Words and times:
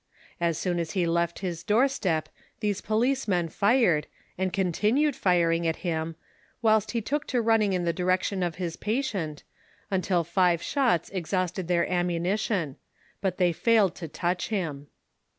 As 0.39 0.57
soon 0.57 0.79
as 0.79 0.93
he 0.93 1.05
left 1.05 1.37
his 1.45 1.61
door 1.63 1.87
step, 1.87 2.27
tliese 2.59 2.83
policemen 2.83 3.49
fired, 3.49 4.07
and 4.35 4.51
continued 4.51 5.15
firing 5.15 5.67
at 5.67 5.75
him, 5.85 6.15
whilst 6.59 6.89
he 6.89 7.01
took 7.01 7.27
to 7.27 7.39
running 7.39 7.73
in 7.73 7.83
the 7.85 7.93
direction 7.93 8.41
of 8.41 8.55
his 8.55 8.75
patient, 8.75 9.43
until 9.91 10.23
five 10.23 10.59
shots 10.63 11.11
exhausted 11.11 11.67
their 11.67 11.87
ammunition; 11.87 12.77
but 13.21 13.37
they 13.37 13.53
failed 13.53 13.93
to 13.93 14.07
touch 14.07 14.47
him. 14.47 14.87